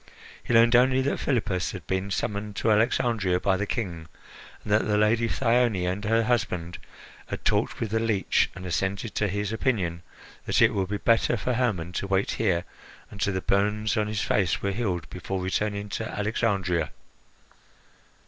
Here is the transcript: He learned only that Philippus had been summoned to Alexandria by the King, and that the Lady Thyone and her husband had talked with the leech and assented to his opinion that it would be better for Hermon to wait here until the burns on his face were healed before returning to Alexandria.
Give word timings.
He 0.43 0.51
learned 0.51 0.75
only 0.75 0.99
that 1.03 1.19
Philippus 1.19 1.73
had 1.73 1.85
been 1.85 2.09
summoned 2.09 2.55
to 2.55 2.71
Alexandria 2.71 3.39
by 3.39 3.55
the 3.55 3.67
King, 3.67 4.07
and 4.63 4.73
that 4.73 4.87
the 4.87 4.97
Lady 4.97 5.27
Thyone 5.29 5.85
and 5.85 6.03
her 6.05 6.23
husband 6.23 6.79
had 7.27 7.45
talked 7.45 7.79
with 7.79 7.91
the 7.91 7.99
leech 7.99 8.49
and 8.55 8.65
assented 8.65 9.13
to 9.13 9.27
his 9.27 9.53
opinion 9.53 10.01
that 10.47 10.59
it 10.59 10.73
would 10.73 10.89
be 10.89 10.97
better 10.97 11.37
for 11.37 11.53
Hermon 11.53 11.91
to 11.91 12.07
wait 12.07 12.31
here 12.31 12.63
until 13.11 13.31
the 13.35 13.41
burns 13.41 13.95
on 13.95 14.07
his 14.07 14.21
face 14.23 14.59
were 14.59 14.71
healed 14.71 15.07
before 15.11 15.39
returning 15.39 15.87
to 15.89 16.09
Alexandria. 16.09 16.89